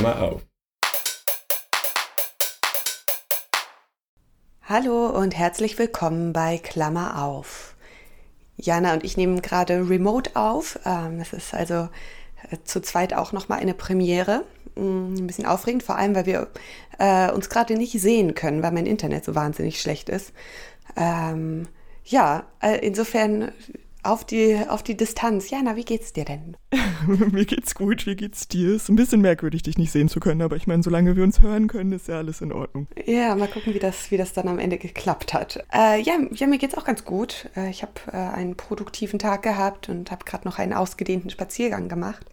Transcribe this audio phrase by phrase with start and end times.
[0.00, 0.46] Klammer auf.
[4.62, 7.76] Hallo und herzlich willkommen bei Klammer auf.
[8.56, 10.78] Jana und ich nehmen gerade remote auf.
[10.86, 11.90] Ähm, es ist also
[12.50, 14.46] äh, zu zweit auch nochmal eine Premiere.
[14.74, 16.48] Mm, ein bisschen aufregend, vor allem, weil wir
[16.98, 20.32] äh, uns gerade nicht sehen können, weil mein Internet so wahnsinnig schlecht ist.
[20.96, 21.68] Ähm,
[22.06, 23.52] ja, äh, insofern
[24.02, 25.50] auf die, auf die Distanz.
[25.50, 26.56] Jana, wie geht's dir denn?
[27.06, 28.74] Mir geht's gut, wie geht's dir?
[28.74, 31.40] Ist ein bisschen merkwürdig, dich nicht sehen zu können, aber ich meine, solange wir uns
[31.40, 32.88] hören können, ist ja alles in Ordnung.
[33.06, 35.64] Ja, mal gucken, wie das, wie das dann am Ende geklappt hat.
[35.72, 37.48] Äh, ja, ja, mir geht's auch ganz gut.
[37.56, 41.88] Äh, ich habe äh, einen produktiven Tag gehabt und habe gerade noch einen ausgedehnten Spaziergang
[41.88, 42.26] gemacht.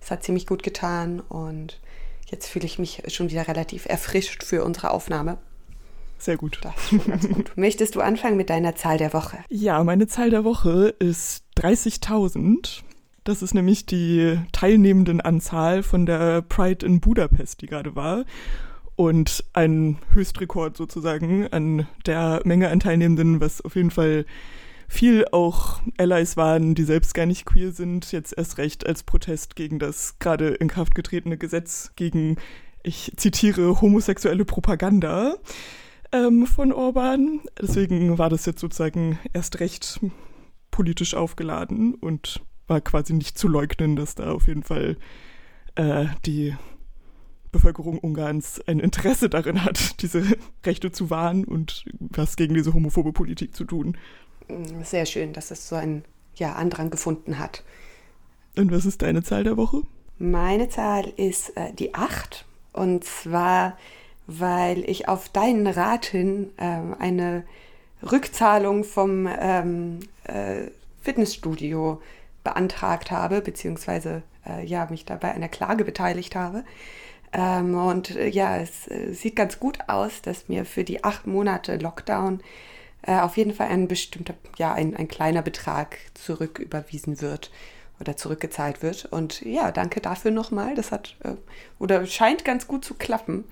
[0.00, 1.80] Es hat ziemlich gut getan und
[2.30, 5.38] jetzt fühle ich mich schon wieder relativ erfrischt für unsere Aufnahme.
[6.18, 6.58] Sehr gut.
[6.62, 7.52] Das ist schon ganz gut.
[7.56, 9.38] Möchtest du anfangen mit deiner Zahl der Woche?
[9.48, 12.82] Ja, meine Zahl der Woche ist 30.000.
[13.24, 18.24] Das ist nämlich die teilnehmenden Anzahl von der Pride in Budapest, die gerade war.
[18.96, 24.24] Und ein Höchstrekord sozusagen an der Menge an Teilnehmenden, was auf jeden Fall
[24.88, 29.56] viel auch Allies waren, die selbst gar nicht queer sind, jetzt erst recht als Protest
[29.56, 32.36] gegen das gerade in Kraft getretene Gesetz gegen,
[32.82, 35.34] ich zitiere, homosexuelle Propaganda
[36.14, 37.40] ähm, von Orban.
[37.60, 40.00] Deswegen war das jetzt sozusagen erst recht
[40.70, 44.96] politisch aufgeladen und war quasi nicht zu leugnen, dass da auf jeden Fall
[45.74, 46.54] äh, die
[47.52, 50.24] Bevölkerung Ungarns ein Interesse darin hat, diese
[50.64, 53.96] Rechte zu wahren und was gegen diese homophobe Politik zu tun.
[54.82, 56.04] Sehr schön, dass es so einen
[56.36, 57.64] ja, Andrang gefunden hat.
[58.56, 59.82] Und was ist deine Zahl der Woche?
[60.18, 62.44] Meine Zahl ist äh, die 8.
[62.72, 63.76] Und zwar
[64.26, 67.44] weil ich auf deinen Rat hin äh, eine
[68.02, 70.70] Rückzahlung vom ähm, äh,
[71.02, 72.00] Fitnessstudio
[72.42, 76.64] beantragt habe, beziehungsweise äh, ja, mich dabei einer Klage beteiligt habe.
[77.32, 81.26] Ähm, und äh, ja, es äh, sieht ganz gut aus, dass mir für die acht
[81.26, 82.40] Monate Lockdown
[83.02, 87.50] äh, auf jeden Fall ein bestimmter, ja, ein, ein kleiner Betrag zurücküberwiesen wird
[88.00, 89.06] oder zurückgezahlt wird.
[89.06, 90.74] Und ja, danke dafür nochmal.
[90.74, 91.16] Das hat
[91.78, 93.44] oder scheint ganz gut zu klappen.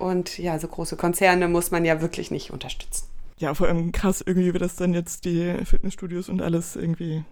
[0.00, 3.06] Und ja, so große Konzerne muss man ja wirklich nicht unterstützen.
[3.36, 7.22] Ja, vor allem krass irgendwie, wie das dann jetzt die Fitnessstudios und alles irgendwie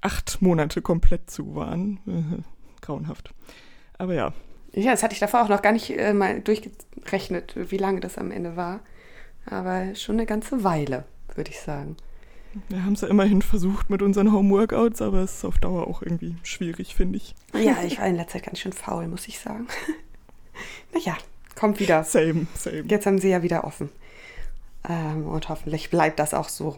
[0.00, 2.44] acht Monate komplett zu waren.
[2.80, 3.32] Grauenhaft.
[3.96, 4.32] Aber ja.
[4.72, 8.18] Ja, das hatte ich davor auch noch gar nicht äh, mal durchgerechnet, wie lange das
[8.18, 8.80] am Ende war.
[9.46, 11.04] Aber schon eine ganze Weile,
[11.36, 11.96] würde ich sagen.
[12.68, 16.02] Wir haben es ja immerhin versucht mit unseren Homeworkouts, aber es ist auf Dauer auch
[16.02, 17.36] irgendwie schwierig, finde ich.
[17.52, 19.68] Ja, ich war in letzter Zeit ganz schön faul, muss ich sagen.
[20.92, 21.16] naja,
[21.54, 22.04] kommt wieder.
[22.04, 22.84] Same, same.
[22.88, 23.90] Jetzt haben sie ja wieder offen.
[24.88, 26.76] Ähm, und hoffentlich bleibt das auch so.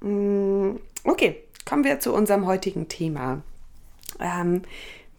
[0.00, 3.42] Mm, okay, kommen wir zu unserem heutigen Thema.
[4.20, 4.62] Ähm,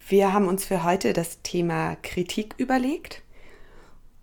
[0.08, 3.22] wir haben uns für heute das Thema Kritik überlegt.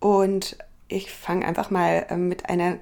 [0.00, 0.56] Und
[0.88, 2.78] ich fange einfach mal ähm, mit einer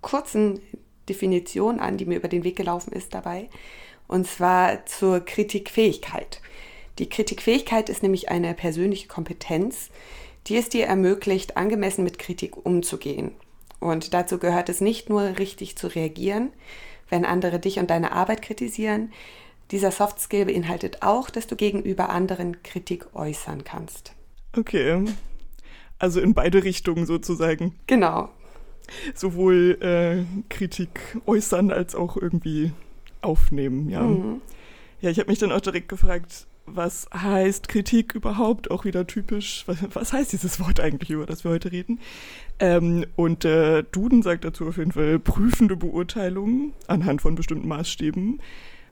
[0.00, 0.60] kurzen
[1.08, 3.48] Definition an, die mir über den Weg gelaufen ist dabei.
[4.08, 6.40] Und zwar zur Kritikfähigkeit.
[6.98, 9.90] Die Kritikfähigkeit ist nämlich eine persönliche Kompetenz,
[10.46, 13.32] die es dir ermöglicht, angemessen mit Kritik umzugehen.
[13.80, 16.50] Und dazu gehört es nicht nur richtig zu reagieren,
[17.08, 19.12] wenn andere dich und deine Arbeit kritisieren.
[19.70, 24.12] Dieser Soft Skill beinhaltet auch, dass du gegenüber anderen Kritik äußern kannst.
[24.56, 25.04] Okay.
[25.98, 27.74] Also in beide Richtungen sozusagen.
[27.86, 28.28] Genau.
[29.14, 32.72] Sowohl äh, Kritik äußern als auch irgendwie
[33.20, 34.02] aufnehmen, ja.
[34.02, 34.40] Mhm.
[35.00, 38.70] Ja, ich habe mich dann auch direkt gefragt, was heißt Kritik überhaupt?
[38.70, 39.64] Auch wieder typisch.
[39.66, 42.00] Was, was heißt dieses Wort eigentlich, über das wir heute reden?
[42.58, 48.40] Ähm, und äh, Duden sagt dazu auf jeden Fall prüfende Beurteilungen anhand von bestimmten Maßstäben.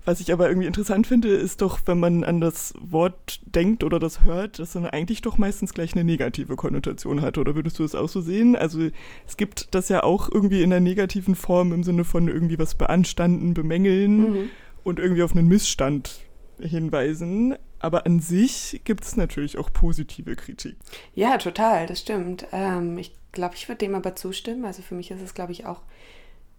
[0.07, 3.99] Was ich aber irgendwie interessant finde, ist doch, wenn man an das Wort denkt oder
[3.99, 7.39] das hört, dass dann eigentlich doch meistens gleich eine negative Konnotation hat.
[7.39, 8.55] Oder würdest du es auch so sehen?
[8.55, 8.81] Also
[9.27, 12.75] es gibt das ja auch irgendwie in einer negativen Form im Sinne von irgendwie was
[12.75, 14.51] beanstanden, bemängeln mhm.
[14.85, 16.24] und irgendwie auf einen Missstand
[16.61, 17.57] hinweisen.
[17.81, 20.77] Aber an sich gibt es natürlich auch positive Kritik.
[21.15, 22.47] Ja, total, das stimmt.
[22.53, 24.65] Ähm, ich glaube, ich würde dem aber zustimmen.
[24.65, 25.83] Also für mich ist es, glaube ich, auch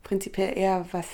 [0.03, 1.07] prinzipiell eher was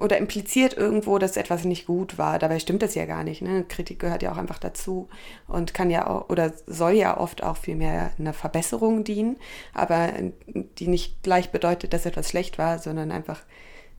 [0.00, 2.38] oder impliziert irgendwo, dass etwas nicht gut war.
[2.38, 3.40] Dabei stimmt das ja gar nicht.
[3.40, 3.64] Ne?
[3.64, 5.08] Kritik gehört ja auch einfach dazu
[5.46, 9.36] und kann ja auch oder soll ja oft auch viel mehr einer Verbesserung dienen,
[9.72, 10.12] aber
[10.46, 13.40] die nicht gleich bedeutet, dass etwas schlecht war, sondern einfach,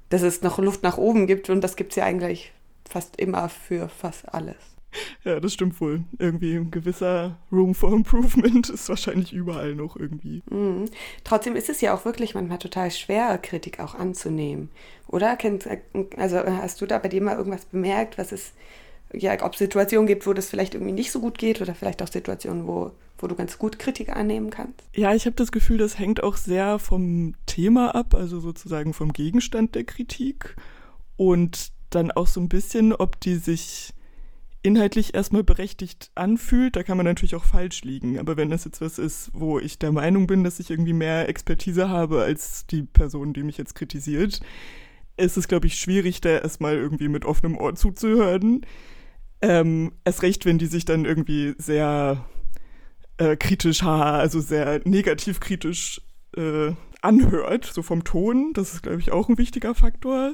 [0.10, 2.54] dass es noch Luft nach oben gibt und das gibt es ja eigentlich
[2.89, 4.57] fast immer für fast alles.
[5.23, 6.03] Ja, das stimmt wohl.
[6.19, 10.41] Irgendwie ein gewisser Room for Improvement ist wahrscheinlich überall noch irgendwie.
[10.49, 10.85] Mhm.
[11.23, 14.69] Trotzdem ist es ja auch wirklich manchmal total schwer, Kritik auch anzunehmen.
[15.07, 15.37] Oder?
[16.17, 18.53] Also hast du da bei dir mal irgendwas bemerkt, was es
[19.13, 22.01] ja, ob es Situationen gibt, wo das vielleicht irgendwie nicht so gut geht oder vielleicht
[22.01, 24.83] auch Situationen, wo, wo du ganz gut Kritik annehmen kannst.
[24.93, 29.13] Ja, ich habe das Gefühl, das hängt auch sehr vom Thema ab, also sozusagen vom
[29.13, 30.55] Gegenstand der Kritik
[31.17, 33.93] und dann auch so ein bisschen, ob die sich
[34.65, 38.17] inhaltlich erstmal berechtigt anfühlt, da kann man natürlich auch falsch liegen.
[38.17, 41.29] Aber wenn das jetzt was ist, wo ich der Meinung bin, dass ich irgendwie mehr
[41.29, 44.39] Expertise habe als die Person, die mich jetzt kritisiert,
[45.17, 48.65] ist es, glaube ich, schwierig, da erstmal irgendwie mit offenem Ohr zuzuhören.
[49.41, 52.25] Ähm, erst recht, wenn die sich dann irgendwie sehr
[53.17, 56.01] äh, kritisch, also sehr negativ kritisch
[56.35, 56.71] äh,
[57.01, 58.51] anhört, so vom Ton.
[58.53, 60.33] Das ist, glaube ich, auch ein wichtiger Faktor.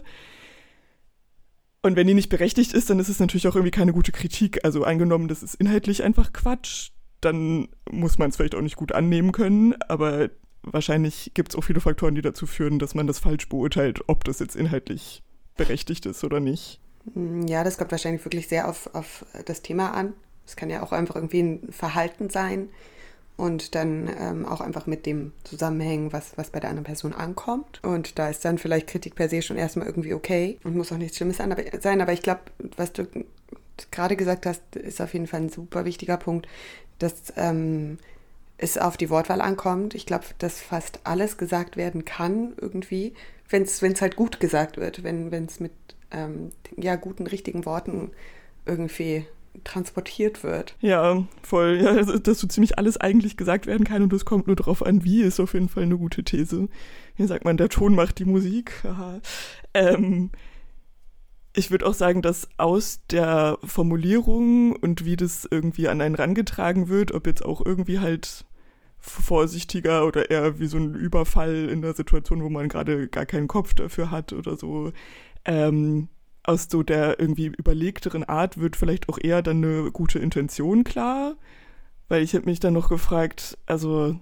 [1.83, 4.63] Und wenn die nicht berechtigt ist, dann ist es natürlich auch irgendwie keine gute Kritik.
[4.63, 6.91] Also angenommen, das ist inhaltlich einfach Quatsch,
[7.21, 10.29] dann muss man es vielleicht auch nicht gut annehmen können, aber
[10.63, 14.23] wahrscheinlich gibt es auch viele Faktoren, die dazu führen, dass man das falsch beurteilt, ob
[14.23, 15.23] das jetzt inhaltlich
[15.57, 16.79] berechtigt ist oder nicht.
[17.13, 20.13] Hm, ja, das kommt wahrscheinlich wirklich sehr auf, auf das Thema an.
[20.45, 22.69] Es kann ja auch einfach irgendwie ein Verhalten sein,
[23.41, 27.83] und dann ähm, auch einfach mit dem zusammenhängen, was, was bei der anderen Person ankommt.
[27.83, 30.97] Und da ist dann vielleicht Kritik per se schon erstmal irgendwie okay und muss auch
[30.97, 31.51] nichts Schlimmes sein.
[32.01, 32.41] Aber ich glaube,
[32.77, 33.07] was du
[33.89, 36.47] gerade gesagt hast, ist auf jeden Fall ein super wichtiger Punkt,
[36.99, 37.97] dass ähm,
[38.59, 39.95] es auf die Wortwahl ankommt.
[39.95, 43.15] Ich glaube, dass fast alles gesagt werden kann irgendwie,
[43.49, 45.71] wenn es halt gut gesagt wird, wenn es mit
[46.11, 48.11] ähm, ja, guten, richtigen Worten
[48.67, 49.25] irgendwie
[49.63, 50.75] transportiert wird.
[50.79, 51.79] Ja, voll.
[51.81, 55.03] Ja, dass so ziemlich alles eigentlich gesagt werden kann und es kommt nur darauf an,
[55.03, 56.67] wie, ist auf jeden Fall eine gute These.
[57.15, 58.73] Hier sagt man, der Ton macht die Musik.
[59.73, 60.31] Ähm,
[61.53, 66.87] ich würde auch sagen, dass aus der Formulierung und wie das irgendwie an einen rangetragen
[66.87, 68.45] wird, ob jetzt auch irgendwie halt
[68.99, 73.47] vorsichtiger oder eher wie so ein Überfall in der Situation, wo man gerade gar keinen
[73.47, 74.93] Kopf dafür hat oder so,
[75.43, 76.07] ähm,
[76.43, 81.35] aus so der irgendwie überlegteren Art wird vielleicht auch eher dann eine gute Intention klar.
[82.07, 84.19] Weil ich habe mich dann noch gefragt, also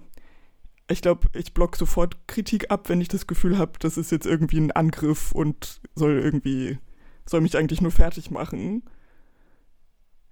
[0.88, 4.26] ich glaube, ich block sofort Kritik ab, wenn ich das Gefühl habe, das ist jetzt
[4.26, 6.78] irgendwie ein Angriff und soll irgendwie,
[7.26, 8.82] soll mich eigentlich nur fertig machen.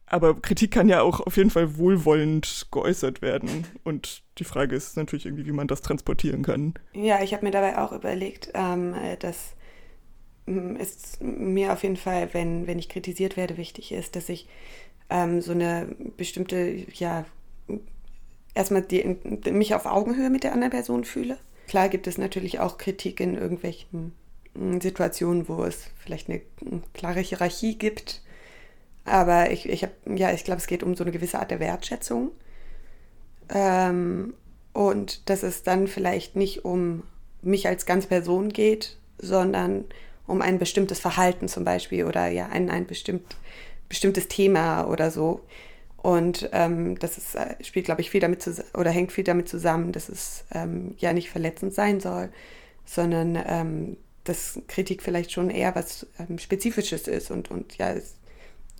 [0.06, 3.66] Aber Kritik kann ja auch auf jeden Fall wohlwollend geäußert werden.
[3.84, 6.74] Und die Frage ist natürlich irgendwie, wie man das transportieren kann.
[6.94, 9.54] Ja, ich habe mir dabei auch überlegt, ähm, dass
[10.76, 14.48] ist mir auf jeden Fall, wenn, wenn ich kritisiert werde, wichtig ist, dass ich
[15.10, 17.24] ähm, so eine bestimmte, ja,
[18.54, 19.16] erstmal die,
[19.50, 21.38] mich auf Augenhöhe mit der anderen Person fühle.
[21.68, 24.12] Klar gibt es natürlich auch Kritik in irgendwelchen
[24.80, 26.40] Situationen, wo es vielleicht eine
[26.92, 28.22] klare Hierarchie gibt.
[29.04, 31.60] Aber ich, ich habe, ja, ich glaube, es geht um so eine gewisse Art der
[31.60, 32.32] Wertschätzung.
[33.48, 34.34] Ähm,
[34.72, 37.02] und dass es dann vielleicht nicht um
[37.42, 39.84] mich als ganz Person geht, sondern
[40.28, 43.36] um ein bestimmtes Verhalten zum Beispiel oder ja ein, ein bestimmt,
[43.88, 45.40] bestimmtes Thema oder so.
[45.96, 49.48] Und ähm, das ist, äh, spielt, glaube ich, viel damit zusammen oder hängt viel damit
[49.48, 52.28] zusammen, dass es ähm, ja nicht verletzend sein soll,
[52.84, 57.94] sondern ähm, dass Kritik vielleicht schon eher was ähm, Spezifisches ist und, und ja,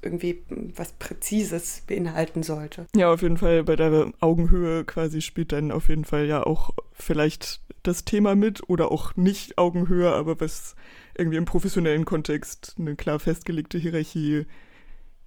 [0.03, 0.43] irgendwie
[0.77, 2.87] was Präzises beinhalten sollte.
[2.95, 6.71] Ja, auf jeden Fall bei der Augenhöhe quasi spielt dann auf jeden Fall ja auch
[6.93, 10.77] vielleicht das Thema mit oder auch nicht Augenhöhe, aber was
[11.19, 14.47] irgendwie im professionellen Kontext eine klar festgelegte Hierarchie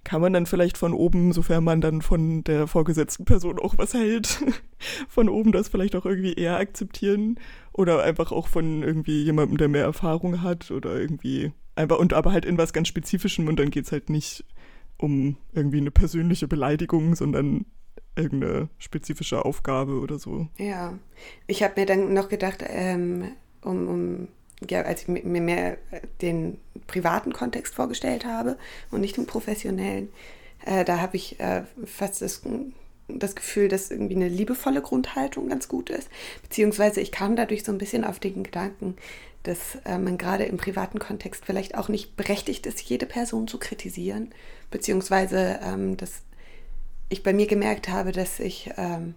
[0.04, 3.94] kann man dann vielleicht von oben, sofern man dann von der vorgesetzten Person auch was
[3.94, 4.42] hält,
[5.08, 7.38] von oben das vielleicht auch irgendwie eher akzeptieren
[7.72, 12.32] oder einfach auch von irgendwie jemandem, der mehr Erfahrung hat oder irgendwie einfach und aber
[12.32, 14.44] halt in was ganz Spezifischem und dann geht es halt nicht
[14.98, 17.66] um irgendwie eine persönliche Beleidigung, sondern
[18.16, 20.48] irgendeine spezifische Aufgabe oder so.
[20.58, 20.98] Ja,
[21.46, 23.32] ich habe mir dann noch gedacht, ähm,
[23.62, 24.28] um, um
[24.70, 25.76] ja, als ich mir mehr
[26.20, 28.56] den privaten Kontext vorgestellt habe
[28.90, 30.08] und nicht den professionellen,
[30.64, 32.42] äh, da habe ich äh, fast das,
[33.08, 36.08] das Gefühl, dass irgendwie eine liebevolle Grundhaltung ganz gut ist.
[36.42, 38.96] Beziehungsweise ich kam dadurch so ein bisschen auf den Gedanken,
[39.42, 43.58] dass äh, man gerade im privaten Kontext vielleicht auch nicht berechtigt ist, jede Person zu
[43.58, 44.30] kritisieren.
[44.70, 46.22] Beziehungsweise, ähm, dass
[47.08, 49.14] ich bei mir gemerkt habe, dass ich ähm,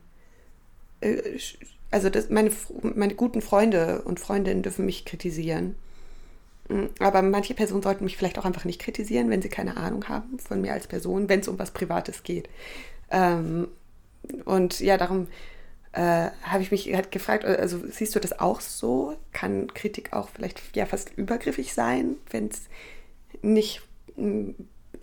[1.02, 1.38] äh,
[1.92, 2.51] also das, meine,
[2.82, 5.75] meine guten Freunde und Freundinnen dürfen mich kritisieren.
[6.70, 10.08] Mm, aber manche Personen sollten mich vielleicht auch einfach nicht kritisieren, wenn sie keine Ahnung
[10.10, 12.50] haben von mir als Person, wenn es um was Privates geht.
[13.12, 13.68] Ähm,
[14.46, 15.27] und ja, darum
[15.92, 19.15] äh, habe ich mich halt gefragt, also siehst du das auch so?
[19.32, 22.63] Kann Kritik auch vielleicht ja fast übergriffig sein, wenn es
[23.42, 23.82] nicht
[24.18, 24.51] mm,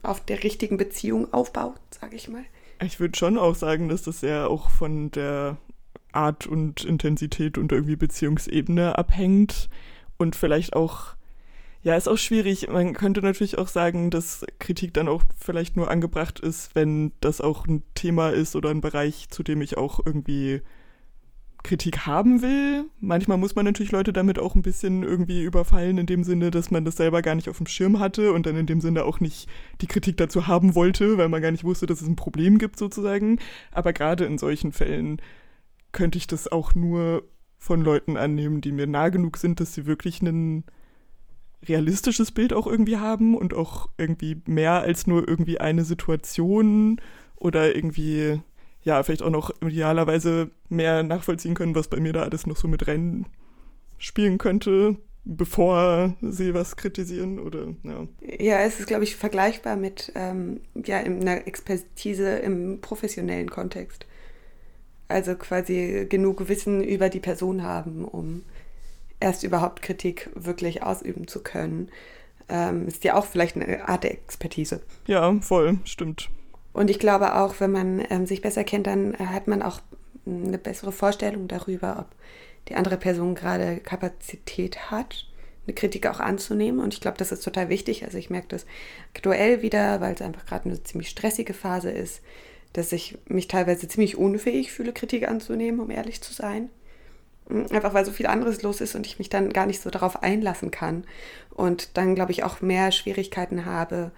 [0.03, 2.45] auf der richtigen Beziehung aufbaut, sage ich mal?
[2.83, 5.57] Ich würde schon auch sagen, dass das ja auch von der
[6.14, 9.69] Art und Intensität und irgendwie Beziehungsebene abhängt
[10.19, 11.16] und vielleicht auch,
[11.83, 12.69] Ja, ist auch schwierig.
[12.69, 17.40] Man könnte natürlich auch sagen, dass Kritik dann auch vielleicht nur angebracht ist, wenn das
[17.40, 20.61] auch ein Thema ist oder ein Bereich, zu dem ich auch irgendwie
[21.64, 22.87] Kritik haben will.
[23.00, 26.71] Manchmal muss man natürlich Leute damit auch ein bisschen irgendwie überfallen, in dem Sinne, dass
[26.71, 29.21] man das selber gar nicht auf dem Schirm hatte und dann in dem Sinne auch
[29.21, 29.49] nicht
[29.81, 32.78] die Kritik dazu haben wollte, weil man gar nicht wusste, dass es ein Problem gibt
[32.78, 33.38] sozusagen.
[33.73, 35.21] Aber gerade in solchen Fällen
[35.93, 37.25] könnte ich das auch nur
[37.59, 40.65] von Leuten annehmen, die mir nah genug sind, dass sie wirklich einen
[41.69, 47.01] realistisches Bild auch irgendwie haben und auch irgendwie mehr als nur irgendwie eine Situation
[47.37, 48.41] oder irgendwie,
[48.83, 52.67] ja, vielleicht auch noch idealerweise mehr nachvollziehen können, was bei mir da alles noch so
[52.67, 53.27] mit rein
[53.99, 58.09] spielen könnte, bevor sie was kritisieren oder ja.
[58.41, 64.07] Ja, es ist, glaube ich, vergleichbar mit ähm, ja, einer Expertise im professionellen Kontext.
[65.12, 68.42] Also quasi genug Wissen über die Person haben, um
[69.21, 71.88] erst überhaupt Kritik wirklich ausüben zu können.
[72.49, 74.83] Ähm, ist ja auch vielleicht eine Art der Expertise.
[75.07, 76.28] Ja, voll, stimmt.
[76.73, 79.81] Und ich glaube auch, wenn man ähm, sich besser kennt, dann hat man auch
[80.26, 82.16] eine bessere Vorstellung darüber, ob
[82.69, 85.26] die andere Person gerade Kapazität hat,
[85.66, 86.81] eine Kritik auch anzunehmen.
[86.81, 88.04] Und ich glaube, das ist total wichtig.
[88.04, 88.66] Also ich merke das
[89.14, 92.23] aktuell wieder, weil es einfach gerade eine ziemlich stressige Phase ist,
[92.73, 96.71] dass ich mich teilweise ziemlich unfähig fühle, Kritik anzunehmen, um ehrlich zu sein.
[97.71, 100.23] Einfach weil so viel anderes los ist und ich mich dann gar nicht so darauf
[100.23, 101.05] einlassen kann.
[101.50, 104.12] Und dann, glaube ich, auch mehr Schwierigkeiten habe,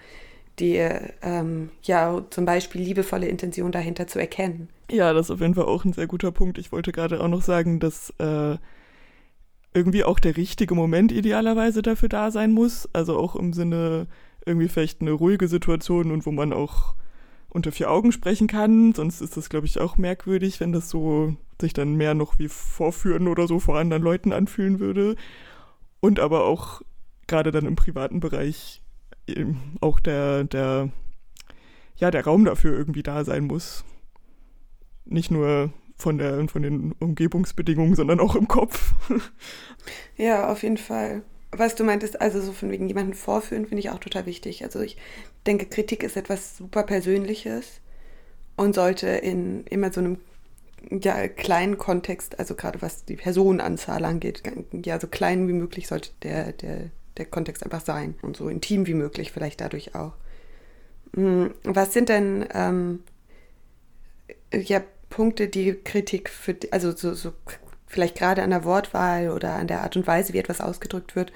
[0.61, 0.77] die,
[1.23, 4.69] ähm, ja, zum Beispiel liebevolle Intention dahinter zu erkennen.
[4.91, 6.59] Ja, das ist auf jeden Fall auch ein sehr guter Punkt.
[6.59, 8.57] Ich wollte gerade auch noch sagen, dass äh,
[9.73, 12.89] irgendwie auch der richtige Moment idealerweise dafür da sein muss.
[12.93, 14.07] Also auch im Sinne
[14.47, 16.95] irgendwie vielleicht eine ruhige Situation und wo man auch
[17.55, 18.93] unter vier Augen sprechen kann.
[18.93, 22.49] Sonst ist das, glaube ich, auch merkwürdig, wenn das so sich dann mehr noch wie
[22.49, 25.17] Vorführen oder so vor anderen Leuten anfühlen würde.
[26.01, 26.83] Und aber auch
[27.27, 28.83] gerade dann im privaten Bereich
[29.81, 30.91] auch der, der,
[31.97, 33.85] ja, der Raum dafür irgendwie da sein muss.
[35.07, 38.95] Nicht nur von, der, von den Umgebungsbedingungen, sondern auch im Kopf.
[40.17, 41.23] ja, auf jeden Fall.
[41.57, 44.65] Was du meintest, also so von wegen jemanden vorführen, finde ich auch total wichtig.
[44.65, 44.97] Also ich
[45.47, 47.81] denke, Kritik ist etwas super Persönliches
[48.57, 50.19] und sollte in immer so einem
[50.91, 54.43] ja, kleinen Kontext, also gerade was die Personenanzahl angeht,
[54.85, 58.87] ja, so klein wie möglich sollte der, der, der Kontext einfach sein und so intim
[58.87, 60.13] wie möglich vielleicht dadurch auch.
[61.15, 63.03] Hm, was sind denn ähm,
[64.53, 67.33] ja, Punkte, die Kritik für, also so, so
[67.87, 71.33] vielleicht gerade an der Wortwahl oder an der Art und Weise, wie etwas ausgedrückt wird,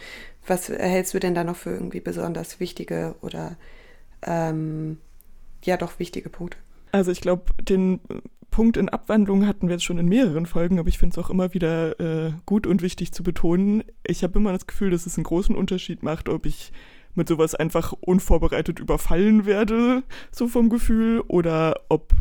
[0.47, 3.57] was hältst du denn da noch für irgendwie besonders wichtige oder
[4.23, 4.99] ähm,
[5.64, 6.59] ja doch wichtige Punkte?
[6.90, 8.00] Also ich glaube, den
[8.50, 11.31] Punkt in Abwandlung hatten wir jetzt schon in mehreren Folgen, aber ich finde es auch
[11.31, 13.85] immer wieder äh, gut und wichtig zu betonen.
[14.05, 16.73] Ich habe immer das Gefühl, dass es einen großen Unterschied macht, ob ich
[17.14, 22.14] mit sowas einfach unvorbereitet überfallen werde, so vom Gefühl, oder ob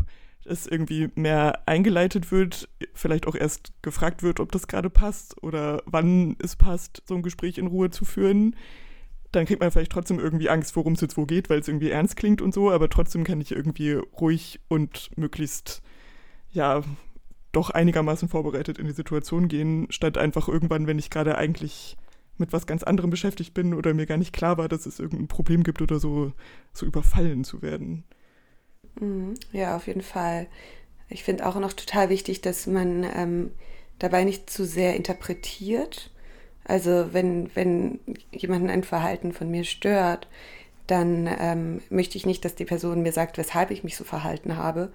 [0.48, 5.82] es irgendwie mehr eingeleitet wird, vielleicht auch erst gefragt wird, ob das gerade passt oder
[5.86, 8.56] wann es passt, so ein Gespräch in Ruhe zu führen.
[9.32, 11.90] Dann kriegt man vielleicht trotzdem irgendwie Angst, worum es jetzt wo geht, weil es irgendwie
[11.90, 15.82] ernst klingt und so, aber trotzdem kann ich irgendwie ruhig und möglichst
[16.50, 16.82] ja,
[17.52, 21.96] doch einigermaßen vorbereitet in die Situation gehen, statt einfach irgendwann, wenn ich gerade eigentlich
[22.38, 25.28] mit was ganz anderem beschäftigt bin oder mir gar nicht klar war, dass es irgendein
[25.28, 26.32] Problem gibt oder so,
[26.72, 28.04] so überfallen zu werden.
[29.00, 29.34] Mhm.
[29.52, 30.46] Ja, auf jeden Fall.
[31.08, 33.52] Ich finde auch noch total wichtig, dass man ähm,
[33.98, 36.10] dabei nicht zu sehr interpretiert.
[36.64, 37.98] Also wenn, wenn
[38.30, 40.28] jemanden ein Verhalten von mir stört,
[40.86, 44.56] dann ähm, möchte ich nicht, dass die Person mir sagt, weshalb ich mich so verhalten
[44.56, 44.90] habe,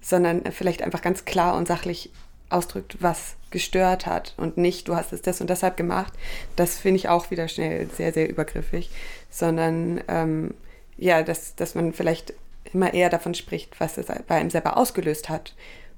[0.00, 2.10] sondern vielleicht einfach ganz klar und sachlich
[2.48, 6.12] ausdrückt, was gestört hat und nicht, du hast es das und deshalb gemacht.
[6.54, 8.90] Das finde ich auch wieder schnell sehr, sehr übergriffig,
[9.30, 10.54] sondern ähm,
[10.96, 12.34] ja, dass, dass man vielleicht
[12.74, 15.54] immer eher davon spricht, was es bei einem selber ausgelöst hat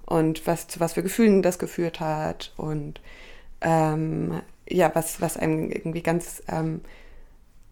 [0.06, 3.00] und was zu was für Gefühlen das geführt hat und
[3.60, 6.80] ähm, ja, was, was einem irgendwie ganz ähm,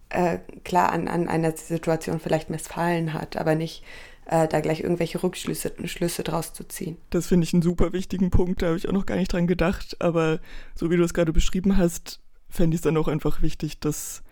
[0.09, 3.85] äh, klar an, an einer Situation vielleicht missfallen hat, aber nicht
[4.27, 6.97] äh, da gleich irgendwelche Rückschlüsse Schlüsse draus zu ziehen.
[7.11, 9.47] Das finde ich einen super wichtigen Punkt, da habe ich auch noch gar nicht dran
[9.47, 10.41] gedacht, aber
[10.75, 14.23] so wie du es gerade beschrieben hast, fände ich es dann auch einfach wichtig, dass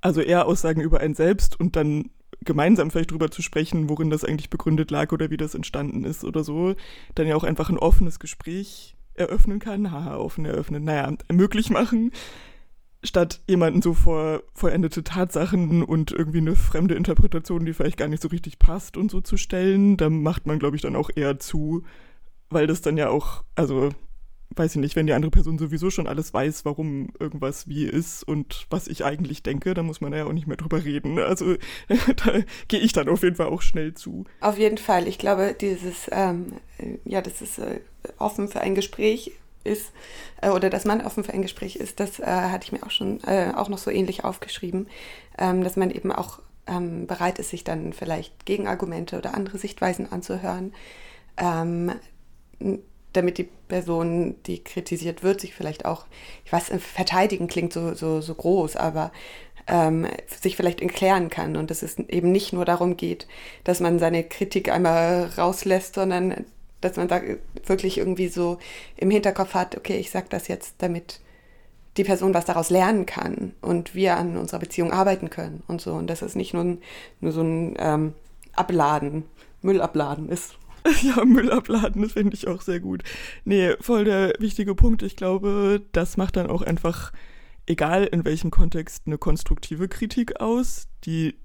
[0.00, 2.10] also eher Aussagen über einen selbst und dann
[2.44, 6.24] gemeinsam vielleicht drüber zu sprechen, worin das eigentlich begründet lag oder wie das entstanden ist
[6.24, 6.74] oder so,
[7.14, 12.12] dann ja auch einfach ein offenes Gespräch eröffnen kann, haha, offen eröffnen, naja, möglich machen,
[13.02, 18.22] statt jemanden so vor vollendete Tatsachen und irgendwie eine fremde Interpretation, die vielleicht gar nicht
[18.22, 21.38] so richtig passt und so zu stellen, da macht man, glaube ich, dann auch eher
[21.38, 21.82] zu,
[22.48, 23.90] weil das dann ja auch, also
[24.56, 28.24] weiß ich nicht, wenn die andere Person sowieso schon alles weiß, warum irgendwas wie ist
[28.24, 31.18] und was ich eigentlich denke, dann muss man ja auch nicht mehr drüber reden.
[31.18, 31.54] Also
[31.88, 32.32] da
[32.68, 34.24] gehe ich dann auf jeden Fall auch schnell zu.
[34.40, 35.06] Auf jeden Fall.
[35.06, 36.54] Ich glaube, dieses, ähm,
[37.04, 37.80] ja, das ist äh,
[38.18, 39.92] offen für ein Gespräch ist
[40.40, 42.90] äh, oder dass man offen für ein Gespräch ist, das äh, hatte ich mir auch
[42.90, 44.88] schon äh, auch noch so ähnlich aufgeschrieben,
[45.38, 50.10] ähm, dass man eben auch ähm, bereit ist, sich dann vielleicht Gegenargumente oder andere Sichtweisen
[50.10, 50.72] anzuhören,
[51.36, 51.92] ähm,
[53.12, 56.06] damit die Person, die kritisiert wird, sich vielleicht auch,
[56.44, 59.12] ich weiß, verteidigen klingt so, so, so groß, aber
[59.66, 63.26] ähm, sich vielleicht erklären kann und dass es eben nicht nur darum geht,
[63.64, 66.44] dass man seine Kritik einmal rauslässt, sondern
[66.80, 67.20] dass man da
[67.66, 68.58] wirklich irgendwie so
[68.96, 71.20] im Hinterkopf hat, okay, ich sage das jetzt, damit
[71.96, 75.92] die Person was daraus lernen kann und wir an unserer Beziehung arbeiten können und so.
[75.92, 76.78] Und dass es nicht nur,
[77.20, 78.14] nur so ein ähm,
[78.54, 79.24] Abladen,
[79.62, 80.54] Müllabladen ist.
[81.02, 83.02] Ja, Müll abladen, das finde ich auch sehr gut.
[83.44, 85.02] Nee, voll der wichtige Punkt.
[85.02, 87.12] Ich glaube, das macht dann auch einfach,
[87.66, 91.36] egal in welchem Kontext, eine konstruktive Kritik aus, die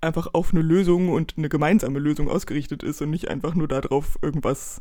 [0.00, 4.18] einfach auf eine Lösung und eine gemeinsame Lösung ausgerichtet ist und nicht einfach nur darauf,
[4.20, 4.80] irgendwas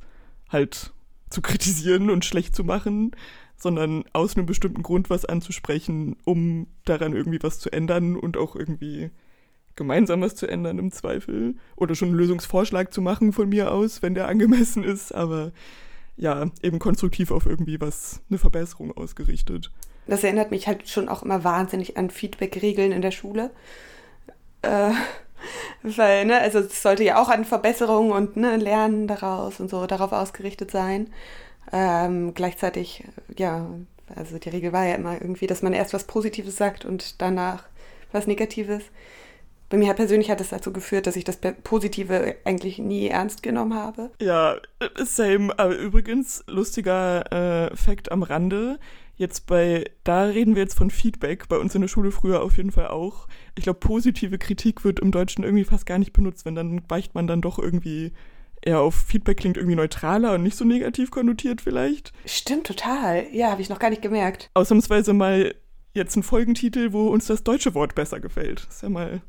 [0.49, 0.93] halt
[1.29, 3.11] zu kritisieren und schlecht zu machen,
[3.55, 8.55] sondern aus einem bestimmten Grund was anzusprechen, um daran irgendwie was zu ändern und auch
[8.55, 9.11] irgendwie
[9.75, 11.55] gemeinsam was zu ändern im Zweifel.
[11.75, 15.51] Oder schon einen Lösungsvorschlag zu machen von mir aus, wenn der angemessen ist, aber
[16.17, 19.71] ja, eben konstruktiv auf irgendwie was, eine Verbesserung ausgerichtet.
[20.07, 23.51] Das erinnert mich halt schon auch immer wahnsinnig an Feedback-Regeln in der Schule.
[24.61, 24.91] Äh,
[25.83, 29.87] weil, ne, also es sollte ja auch an Verbesserungen und ne, Lernen daraus und so
[29.87, 31.07] darauf ausgerichtet sein.
[31.71, 33.03] Ähm, gleichzeitig,
[33.37, 33.67] ja,
[34.15, 37.63] also die Regel war ja immer irgendwie, dass man erst was Positives sagt und danach
[38.11, 38.83] was Negatives.
[39.71, 43.73] Bei mir persönlich hat es dazu geführt, dass ich das Positive eigentlich nie ernst genommen
[43.73, 44.11] habe.
[44.21, 44.57] Ja,
[44.97, 45.57] same.
[45.57, 48.79] Aber übrigens, lustiger äh, Fakt am Rande.
[49.15, 52.57] Jetzt bei, da reden wir jetzt von Feedback, bei uns in der Schule früher auf
[52.57, 53.29] jeden Fall auch.
[53.57, 57.15] Ich glaube, positive Kritik wird im Deutschen irgendwie fast gar nicht benutzt, wenn dann weicht
[57.15, 58.11] man dann doch irgendwie
[58.61, 62.11] eher auf Feedback klingt irgendwie neutraler und nicht so negativ konnotiert vielleicht.
[62.25, 63.25] Stimmt, total.
[63.31, 64.49] Ja, habe ich noch gar nicht gemerkt.
[64.53, 65.55] Ausnahmsweise mal
[65.93, 68.67] jetzt ein Folgentitel, wo uns das deutsche Wort besser gefällt.
[68.69, 69.21] ist ja mal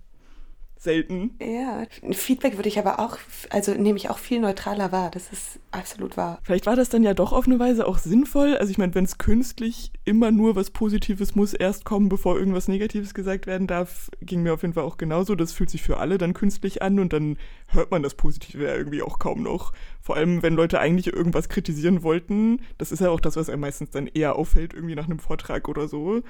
[0.82, 1.36] selten.
[1.40, 3.18] Ja, Feedback würde ich aber auch,
[3.50, 5.10] also nehme ich auch viel neutraler wahr.
[5.10, 6.40] Das ist absolut wahr.
[6.42, 8.56] Vielleicht war das dann ja doch auf eine Weise auch sinnvoll.
[8.56, 12.68] Also ich meine, wenn es künstlich immer nur was Positives muss erst kommen, bevor irgendwas
[12.68, 15.34] Negatives gesagt werden darf, ging mir auf jeden Fall auch genauso.
[15.34, 18.74] Das fühlt sich für alle dann künstlich an und dann hört man das Positive ja
[18.74, 19.72] irgendwie auch kaum noch.
[20.00, 22.60] Vor allem, wenn Leute eigentlich irgendwas kritisieren wollten.
[22.78, 25.68] Das ist ja auch das, was einem meistens dann eher auffällt, irgendwie nach einem Vortrag
[25.68, 26.22] oder so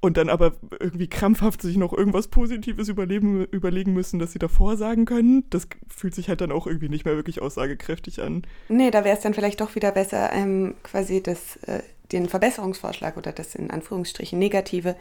[0.00, 4.76] und dann aber irgendwie krampfhaft sich noch irgendwas Positives überleben, überlegen müssen, dass sie davor
[4.76, 8.46] sagen können, das fühlt sich halt dann auch irgendwie nicht mehr wirklich aussagekräftig an.
[8.68, 11.82] Nee, da wäre es dann vielleicht doch wieder besser, ähm, quasi das, äh,
[12.12, 14.96] den Verbesserungsvorschlag oder das in Anführungsstrichen Negative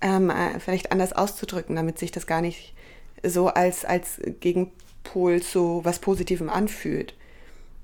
[0.00, 2.74] ähm, äh, vielleicht anders auszudrücken, damit sich das gar nicht
[3.24, 7.14] so als, als Gegenpol zu was Positivem anfühlt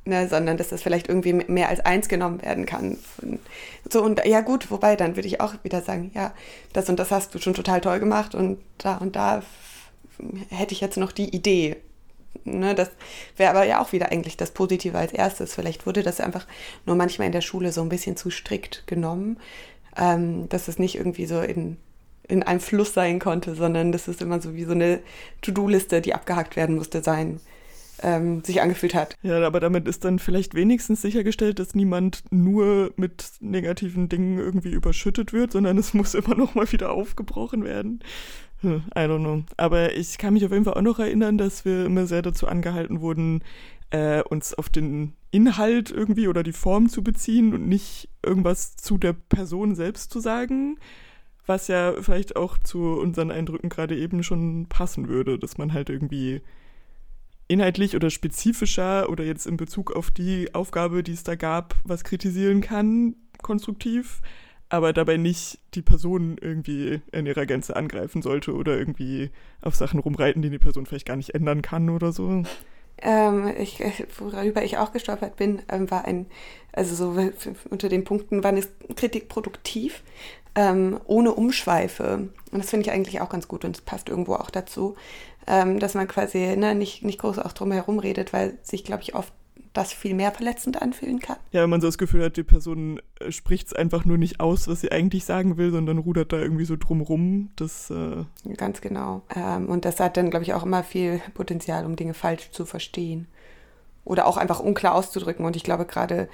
[0.04, 2.98] ne, sondern dass das vielleicht irgendwie mehr als eins genommen werden kann.
[3.90, 6.32] So und ja gut, wobei dann würde ich auch wieder sagen, ja,
[6.72, 9.42] das und das hast du schon total toll gemacht und da und da
[10.50, 11.76] hätte ich jetzt noch die Idee.
[12.44, 12.90] Ne, das
[13.36, 15.54] wäre aber ja auch wieder eigentlich das Positive als erstes.
[15.54, 16.46] Vielleicht wurde das einfach
[16.86, 19.38] nur manchmal in der Schule so ein bisschen zu strikt genommen,
[19.96, 21.76] ähm, dass es nicht irgendwie so in,
[22.26, 25.00] in einem Fluss sein konnte, sondern dass es immer so wie so eine
[25.42, 27.38] To-Do-Liste, die abgehakt werden musste, sein
[28.02, 29.16] ähm, sich angefühlt hat.
[29.22, 34.72] Ja, aber damit ist dann vielleicht wenigstens sichergestellt, dass niemand nur mit negativen Dingen irgendwie
[34.72, 38.00] überschüttet wird, sondern es muss immer noch mal wieder aufgebrochen werden.
[38.60, 39.44] Hm, I don't know.
[39.56, 42.46] Aber ich kann mich auf jeden Fall auch noch erinnern, dass wir immer sehr dazu
[42.46, 43.42] angehalten wurden,
[43.90, 48.98] äh, uns auf den Inhalt irgendwie oder die Form zu beziehen und nicht irgendwas zu
[48.98, 50.78] der Person selbst zu sagen
[51.46, 55.90] was ja vielleicht auch zu unseren Eindrücken gerade eben schon passen würde, dass man halt
[55.90, 56.40] irgendwie
[57.52, 62.04] inhaltlich oder spezifischer oder jetzt in Bezug auf die Aufgabe, die es da gab, was
[62.04, 64.20] kritisieren kann, konstruktiv,
[64.68, 70.00] aber dabei nicht die Person irgendwie in ihrer Gänze angreifen sollte oder irgendwie auf Sachen
[70.00, 72.44] rumreiten, die die Person vielleicht gar nicht ändern kann oder so.
[73.02, 73.82] Ähm, ich,
[74.18, 76.26] worüber ich auch gestolpert bin, ähm, war ein,
[76.72, 77.30] also so
[77.68, 80.02] unter den Punkten, wann ist Kritik produktiv,
[80.54, 82.28] ähm, ohne Umschweife.
[82.52, 84.96] Und das finde ich eigentlich auch ganz gut und es passt irgendwo auch dazu
[85.46, 89.02] ähm, dass man quasi ne, nicht, nicht groß auch drum herum redet, weil sich, glaube
[89.02, 89.32] ich, oft
[89.72, 91.36] das viel mehr verletzend anfühlen kann.
[91.50, 94.40] Ja, wenn man so das Gefühl hat, die Person äh, spricht es einfach nur nicht
[94.40, 97.50] aus, was sie eigentlich sagen will, sondern rudert da irgendwie so drumrum.
[97.56, 98.24] Das, äh
[98.56, 99.22] Ganz genau.
[99.34, 102.66] Ähm, und das hat dann, glaube ich, auch immer viel Potenzial, um Dinge falsch zu
[102.66, 103.28] verstehen.
[104.04, 105.46] Oder auch einfach unklar auszudrücken.
[105.46, 106.28] Und ich glaube, gerade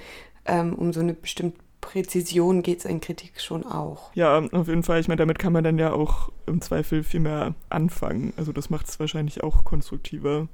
[0.45, 4.13] ähm, um so eine bestimmte Präzision geht es in Kritik schon auch.
[4.13, 4.99] Ja, auf jeden Fall.
[4.99, 8.33] Ich meine, damit kann man dann ja auch im Zweifel viel mehr anfangen.
[8.37, 10.47] Also das macht es wahrscheinlich auch konstruktiver.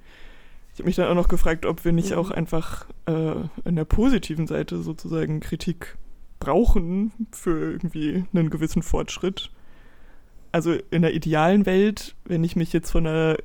[0.73, 2.17] Ich habe mich dann auch noch gefragt, ob wir nicht mhm.
[2.17, 5.97] auch einfach äh, an der positiven Seite sozusagen Kritik
[6.39, 9.51] brauchen für irgendwie einen gewissen Fortschritt.
[10.51, 13.38] Also in der idealen Welt, wenn ich mich jetzt von einer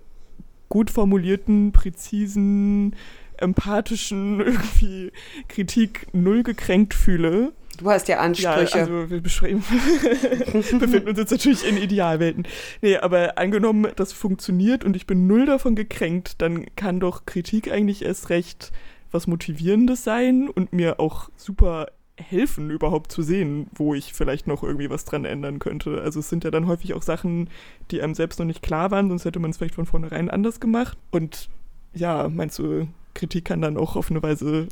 [0.68, 2.94] gut formulierten, präzisen,
[3.36, 5.12] empathischen irgendwie
[5.48, 7.52] Kritik null gekränkt fühle.
[7.80, 8.78] Du hast ja Ansprüche.
[8.78, 9.20] Ja, also wir
[10.78, 12.46] befinden uns jetzt natürlich in Idealwelten.
[12.82, 17.72] Nee, aber angenommen, das funktioniert und ich bin null davon gekränkt, dann kann doch Kritik
[17.72, 18.70] eigentlich erst recht
[19.10, 24.62] was Motivierendes sein und mir auch super helfen, überhaupt zu sehen, wo ich vielleicht noch
[24.62, 26.02] irgendwie was dran ändern könnte.
[26.02, 27.48] Also es sind ja dann häufig auch Sachen,
[27.90, 30.60] die einem selbst noch nicht klar waren, sonst hätte man es vielleicht von vornherein anders
[30.60, 30.98] gemacht.
[31.10, 31.48] Und
[31.94, 34.68] ja, meinst du, Kritik kann dann auch auf eine Weise,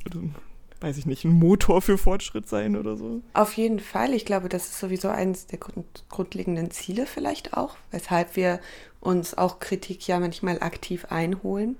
[0.80, 3.20] weiß ich nicht, ein Motor für Fortschritt sein oder so?
[3.34, 4.14] Auf jeden Fall.
[4.14, 8.60] Ich glaube, das ist sowieso eines der grund grundlegenden Ziele vielleicht auch, weshalb wir
[9.00, 11.76] uns auch Kritik ja manchmal aktiv einholen.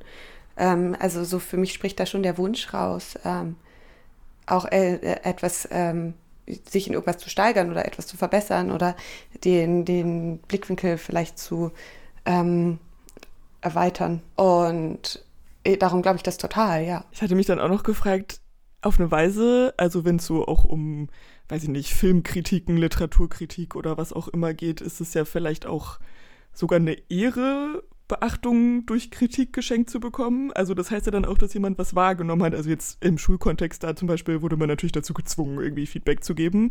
[0.57, 3.57] Ähm, also so für mich spricht da schon der Wunsch raus, ähm,
[4.47, 6.15] auch äh, etwas, ähm,
[6.69, 8.97] sich in irgendwas zu steigern oder etwas zu verbessern oder
[9.45, 11.71] den, den Blickwinkel vielleicht zu
[12.25, 12.79] ähm,
[13.61, 14.23] erweitern.
[14.37, 15.25] Und
[15.65, 17.05] äh, darum glaube ich das total, ja.
[17.13, 18.41] Ich hatte mich dann auch noch gefragt,
[18.81, 21.09] auf eine Weise, also wenn es so auch um,
[21.49, 25.99] weiß ich nicht, Filmkritiken, Literaturkritik oder was auch immer geht, ist es ja vielleicht auch
[26.53, 30.51] sogar eine Ehre, Beachtung durch Kritik geschenkt zu bekommen.
[30.53, 32.55] Also das heißt ja dann auch, dass jemand was wahrgenommen hat.
[32.55, 36.35] Also jetzt im Schulkontext da zum Beispiel wurde man natürlich dazu gezwungen, irgendwie Feedback zu
[36.35, 36.71] geben.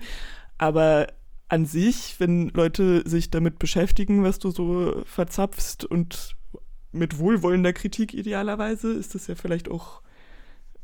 [0.58, 1.08] Aber
[1.48, 6.36] an sich, wenn Leute sich damit beschäftigen, was du so verzapfst und
[6.92, 10.02] mit wohlwollender Kritik idealerweise, ist das ja vielleicht auch,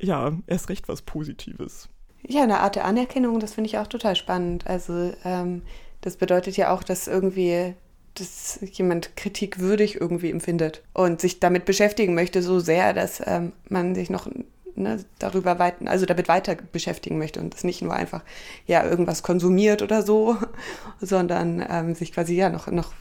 [0.01, 1.89] ja, erst recht was Positives.
[2.25, 4.65] Ja, eine Art der Anerkennung, das finde ich auch total spannend.
[4.67, 5.63] Also ähm,
[6.01, 7.75] das bedeutet ja auch, dass irgendwie
[8.15, 13.95] dass jemand kritikwürdig irgendwie empfindet und sich damit beschäftigen möchte, so sehr, dass ähm, man
[13.95, 14.27] sich noch
[14.75, 18.21] ne, darüber weiter, also damit weiter beschäftigen möchte und das nicht nur einfach
[18.67, 20.37] ja irgendwas konsumiert oder so,
[21.01, 22.93] sondern ähm, sich quasi ja noch, noch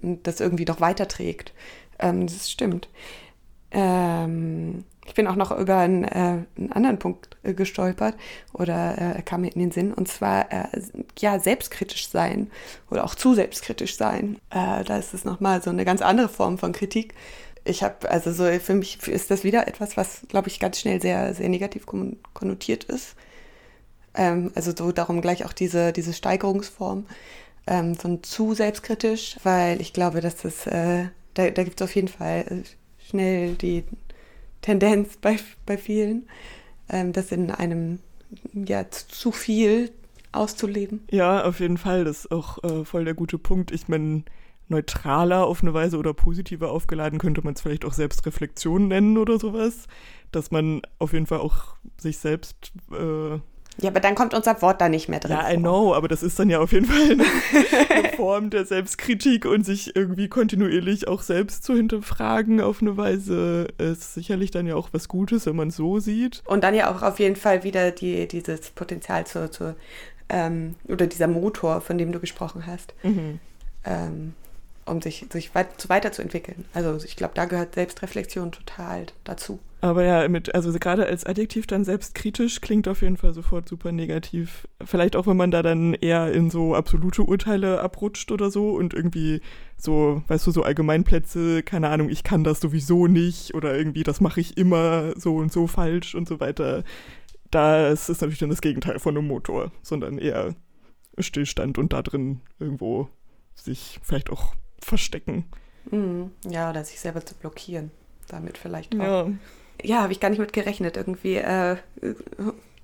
[0.00, 1.52] das irgendwie noch weiterträgt.
[1.98, 2.88] Ähm, das stimmt.
[3.70, 8.14] Ähm, ich bin auch noch über einen, äh, einen anderen Punkt äh, gestolpert
[8.52, 10.66] oder äh, kam mir in den Sinn, und zwar äh,
[11.18, 12.50] ja selbstkritisch sein
[12.90, 14.38] oder auch zu selbstkritisch sein.
[14.50, 17.14] Äh, da ist es nochmal so eine ganz andere Form von Kritik.
[17.64, 21.00] Ich habe, also so für mich ist das wieder etwas, was, glaube ich, ganz schnell
[21.00, 23.16] sehr, sehr negativ konnotiert ist.
[24.14, 27.06] Ähm, also so darum gleich auch diese, diese Steigerungsform
[27.66, 31.94] ähm, von zu selbstkritisch, weil ich glaube, dass das äh, da, da gibt es auf
[31.94, 32.64] jeden Fall
[33.08, 33.84] schnell die
[34.66, 36.28] Tendenz bei, bei vielen,
[36.88, 38.00] ähm, das in einem
[38.52, 39.92] ja zu viel
[40.32, 41.04] auszuleben.
[41.08, 42.04] Ja, auf jeden Fall.
[42.04, 43.70] Das ist auch äh, voll der gute Punkt.
[43.70, 44.24] Ich meine,
[44.66, 49.38] neutraler auf eine Weise oder positiver aufgeladen könnte man es vielleicht auch Selbstreflexion nennen oder
[49.38, 49.86] sowas.
[50.32, 53.38] Dass man auf jeden Fall auch sich selbst äh,
[53.78, 55.32] ja, aber dann kommt unser Wort da nicht mehr drin.
[55.32, 57.24] Ja, I know, aber das ist dann ja auf jeden Fall eine,
[57.90, 63.68] eine Form der Selbstkritik und sich irgendwie kontinuierlich auch selbst zu hinterfragen auf eine Weise
[63.78, 66.42] ist sicherlich dann ja auch was Gutes, wenn man es so sieht.
[66.46, 69.76] Und dann ja auch auf jeden Fall wieder die, dieses Potenzial zur, zur
[70.28, 72.94] ähm, oder dieser Motor, von dem du gesprochen hast.
[73.02, 73.40] Mhm.
[73.84, 74.34] Ähm,
[74.86, 76.64] um sich, sich weit, weiterzuentwickeln.
[76.72, 79.58] Also ich glaube, da gehört Selbstreflexion total dazu.
[79.80, 83.92] Aber ja, mit, also gerade als Adjektiv dann selbstkritisch klingt auf jeden Fall sofort super
[83.92, 84.66] negativ.
[84.84, 88.94] Vielleicht auch, wenn man da dann eher in so absolute Urteile abrutscht oder so und
[88.94, 89.42] irgendwie
[89.76, 94.20] so, weißt du, so Allgemeinplätze, keine Ahnung, ich kann das sowieso nicht oder irgendwie, das
[94.20, 96.82] mache ich immer so und so falsch und so weiter.
[97.50, 100.54] Das ist natürlich dann das Gegenteil von einem Motor, sondern eher
[101.18, 103.08] Stillstand und da drin irgendwo
[103.54, 105.44] sich vielleicht auch verstecken.
[105.90, 106.30] Mhm.
[106.48, 107.90] Ja, oder sich selber zu blockieren.
[108.28, 108.98] Damit vielleicht auch.
[108.98, 109.30] Ja,
[109.82, 110.96] ja habe ich gar nicht mit gerechnet.
[110.96, 111.36] Irgendwie.
[111.36, 111.76] Äh,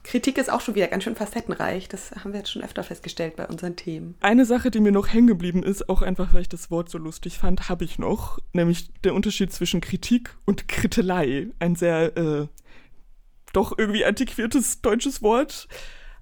[0.04, 1.88] Kritik ist auch schon wieder ganz schön facettenreich.
[1.88, 4.16] Das haben wir jetzt schon öfter festgestellt bei unseren Themen.
[4.20, 6.98] Eine Sache, die mir noch hängen geblieben ist, auch einfach, weil ich das Wort so
[6.98, 8.38] lustig fand, habe ich noch.
[8.52, 11.48] Nämlich der Unterschied zwischen Kritik und Krittelei.
[11.60, 12.46] Ein sehr, äh,
[13.52, 15.68] doch irgendwie antiquiertes deutsches Wort.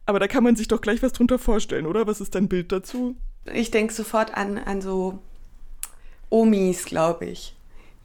[0.05, 2.07] Aber da kann man sich doch gleich was drunter vorstellen, oder?
[2.07, 3.17] Was ist dein Bild dazu?
[3.53, 5.21] Ich denke sofort an, an so
[6.31, 7.57] Omis, glaube ich.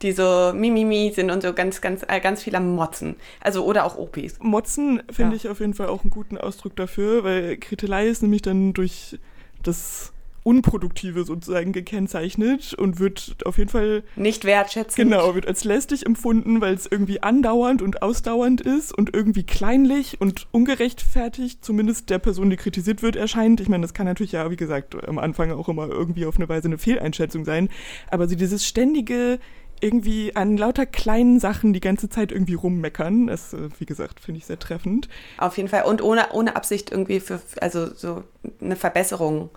[0.01, 3.15] Die so Mimimi sind und so ganz, ganz, äh, ganz viel am Motzen.
[3.39, 4.37] Also, oder auch Opis.
[4.41, 5.37] Motzen finde ja.
[5.37, 9.17] ich auf jeden Fall auch einen guten Ausdruck dafür, weil Kritelei ist nämlich dann durch
[9.63, 10.11] das
[10.45, 14.03] Unproduktive sozusagen gekennzeichnet und wird auf jeden Fall.
[14.15, 15.09] Nicht wertschätzend.
[15.09, 20.21] Genau, wird als lästig empfunden, weil es irgendwie andauernd und ausdauernd ist und irgendwie kleinlich
[20.21, 23.59] und ungerechtfertigt, zumindest der Person, die kritisiert wird, erscheint.
[23.59, 26.47] Ich meine, das kann natürlich ja, wie gesagt, am Anfang auch immer irgendwie auf eine
[26.47, 27.67] Weise eine Fehleinschätzung sein.
[28.11, 29.39] Aber so dieses ständige
[29.81, 33.27] irgendwie an lauter kleinen Sachen die ganze Zeit irgendwie rummeckern.
[33.27, 35.09] Das, äh, wie gesagt, finde ich sehr treffend.
[35.39, 35.85] Auf jeden Fall.
[35.85, 38.23] Und ohne, ohne Absicht irgendwie für, also so
[38.61, 39.49] eine Verbesserung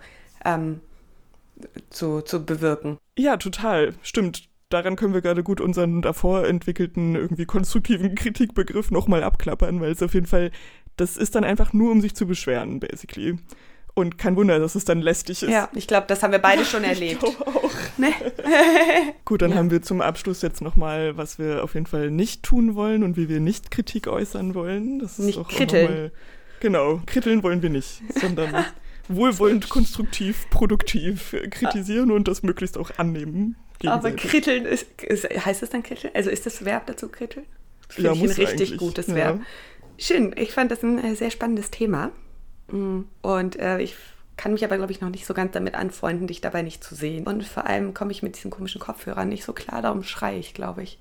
[0.45, 0.81] ähm,
[1.89, 2.97] zu, zu bewirken.
[3.17, 3.93] Ja, total.
[4.01, 4.47] Stimmt.
[4.69, 10.03] Daran können wir gerade gut unseren davor entwickelten, irgendwie konstruktiven Kritikbegriff nochmal abklappern, weil es
[10.03, 10.51] auf jeden Fall,
[10.95, 13.39] das ist dann einfach nur, um sich zu beschweren, basically.
[13.95, 15.49] Und kein Wunder, dass es dann lästig ist.
[15.49, 17.23] Ja, ich glaube, das haben wir beide schon erlebt.
[17.23, 17.71] Ich auch.
[17.97, 18.13] Ne?
[19.25, 19.57] Gut, dann ja.
[19.57, 23.17] haben wir zum Abschluss jetzt nochmal, was wir auf jeden Fall nicht tun wollen und
[23.17, 24.99] wie wir nicht Kritik äußern wollen.
[24.99, 25.85] Das nicht ist kritteln.
[25.85, 26.11] Auch mal,
[26.59, 28.65] genau, kritteln wollen wir nicht, sondern
[29.09, 33.57] wohlwollend, konstruktiv, produktiv kritisieren und das möglichst auch annehmen.
[33.85, 36.11] Aber kritteln ist, heißt das dann kritteln?
[36.13, 37.45] Also ist das Verb dazu kritteln?
[37.87, 39.15] Finde ja, ich ein richtig gutes ja.
[39.15, 39.41] Verb.
[39.97, 42.11] Schön, ich fand das ein äh, sehr spannendes Thema.
[42.71, 43.01] Mm.
[43.21, 43.95] Und äh, ich
[44.37, 46.95] kann mich aber, glaube ich, noch nicht so ganz damit anfreunden, dich dabei nicht zu
[46.95, 47.27] sehen.
[47.27, 50.53] Und vor allem komme ich mit diesen komischen Kopfhörern nicht so klar, darum schreie ich,
[50.53, 50.99] glaube ich.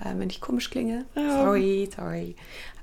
[0.00, 1.04] Äh, wenn ich komisch klinge.
[1.14, 1.44] Ja.
[1.44, 2.36] Sorry, sorry.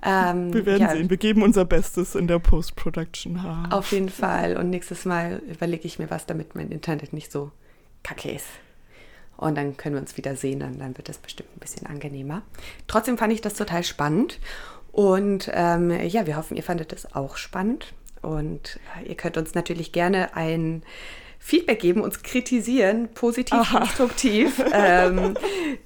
[0.03, 1.09] Ähm, wir werden ja, sehen.
[1.09, 3.67] Wir geben unser Bestes in der Post-Production.
[3.69, 4.57] Auf jeden Fall.
[4.57, 7.51] Und nächstes Mal überlege ich mir was, damit mein Internet nicht so
[8.03, 8.47] kacke ist.
[9.37, 12.43] Und dann können wir uns wieder sehen, dann, dann wird das bestimmt ein bisschen angenehmer.
[12.87, 14.39] Trotzdem fand ich das total spannend.
[14.91, 17.93] Und ähm, ja, wir hoffen, ihr fandet das auch spannend.
[18.21, 20.83] Und ihr könnt uns natürlich gerne ein
[21.43, 23.79] Feedback geben, uns kritisieren, positiv, Aha.
[23.79, 25.33] konstruktiv, ähm,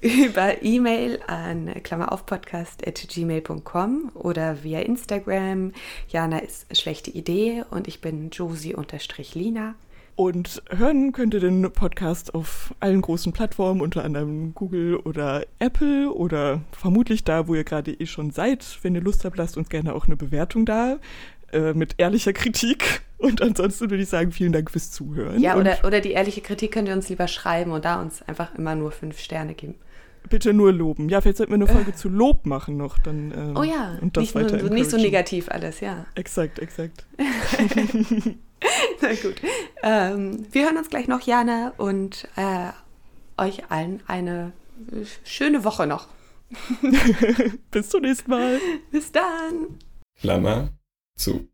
[0.02, 5.72] über E-Mail an klammeraufpodcast.gmail.com oder via Instagram.
[6.08, 9.74] Jana ist schlechte Idee und ich bin Josie-Lina.
[10.14, 16.10] Und hören könnt ihr den Podcast auf allen großen Plattformen, unter anderem Google oder Apple
[16.10, 18.78] oder vermutlich da, wo ihr gerade eh schon seid.
[18.80, 20.96] Wenn ihr Lust habt, lasst uns gerne auch eine Bewertung da.
[21.56, 23.00] Äh, mit ehrlicher Kritik.
[23.16, 25.40] Und ansonsten würde ich sagen, vielen Dank fürs Zuhören.
[25.40, 28.54] Ja, oder, oder die ehrliche Kritik könnt ihr uns lieber schreiben und da uns einfach
[28.56, 29.74] immer nur fünf Sterne geben.
[30.28, 31.08] Bitte nur loben.
[31.08, 31.94] Ja, vielleicht sollten wir eine Folge äh.
[31.96, 32.98] zu Lob machen noch.
[32.98, 36.04] Dann, ähm, oh ja, und das nicht, weiter nur, nicht so negativ alles, ja.
[36.14, 37.06] Exakt, exakt.
[39.00, 39.36] Na gut.
[39.82, 42.70] Ähm, wir hören uns gleich noch, Jana, und äh,
[43.42, 44.52] euch allen eine
[45.24, 46.08] schöne Woche noch.
[47.70, 48.60] Bis zum nächsten Mal.
[48.90, 49.78] Bis dann.
[50.20, 50.70] Klammer
[51.16, 51.48] zu.